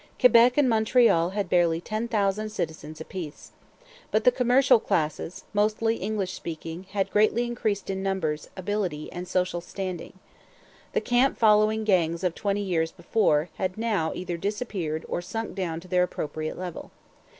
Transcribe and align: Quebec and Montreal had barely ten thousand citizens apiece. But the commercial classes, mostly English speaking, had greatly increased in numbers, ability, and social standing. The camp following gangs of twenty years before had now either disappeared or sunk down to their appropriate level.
Quebec 0.19 0.57
and 0.57 0.67
Montreal 0.67 1.29
had 1.29 1.47
barely 1.47 1.79
ten 1.79 2.07
thousand 2.07 2.49
citizens 2.49 2.99
apiece. 2.99 3.51
But 4.09 4.23
the 4.23 4.31
commercial 4.31 4.79
classes, 4.79 5.43
mostly 5.53 5.97
English 5.97 6.33
speaking, 6.33 6.87
had 6.89 7.11
greatly 7.11 7.45
increased 7.45 7.87
in 7.87 8.01
numbers, 8.01 8.49
ability, 8.57 9.11
and 9.13 9.27
social 9.27 9.61
standing. 9.61 10.13
The 10.93 11.01
camp 11.01 11.37
following 11.37 11.83
gangs 11.83 12.23
of 12.23 12.33
twenty 12.33 12.61
years 12.63 12.91
before 12.91 13.49
had 13.57 13.77
now 13.77 14.11
either 14.15 14.37
disappeared 14.37 15.05
or 15.07 15.21
sunk 15.21 15.53
down 15.53 15.79
to 15.81 15.87
their 15.87 16.01
appropriate 16.01 16.57
level. 16.57 16.89